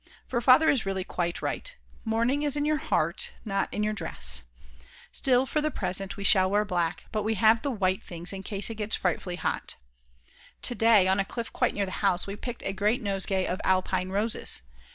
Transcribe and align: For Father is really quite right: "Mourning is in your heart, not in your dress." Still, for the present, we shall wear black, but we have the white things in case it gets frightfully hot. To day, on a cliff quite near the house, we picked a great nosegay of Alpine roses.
For 0.25 0.41
Father 0.41 0.67
is 0.67 0.83
really 0.83 1.03
quite 1.03 1.43
right: 1.43 1.75
"Mourning 2.03 2.41
is 2.41 2.57
in 2.57 2.65
your 2.65 2.77
heart, 2.79 3.33
not 3.45 3.71
in 3.71 3.83
your 3.83 3.93
dress." 3.93 4.41
Still, 5.11 5.45
for 5.45 5.61
the 5.61 5.69
present, 5.69 6.17
we 6.17 6.23
shall 6.23 6.49
wear 6.49 6.65
black, 6.65 7.05
but 7.11 7.21
we 7.21 7.35
have 7.35 7.61
the 7.61 7.69
white 7.69 8.01
things 8.01 8.33
in 8.33 8.41
case 8.41 8.71
it 8.71 8.77
gets 8.81 8.95
frightfully 8.95 9.35
hot. 9.35 9.75
To 10.63 10.73
day, 10.73 11.07
on 11.07 11.19
a 11.19 11.23
cliff 11.23 11.53
quite 11.53 11.75
near 11.75 11.85
the 11.85 11.91
house, 12.01 12.25
we 12.25 12.35
picked 12.35 12.63
a 12.63 12.73
great 12.73 13.03
nosegay 13.03 13.45
of 13.45 13.61
Alpine 13.63 14.09
roses. 14.09 14.63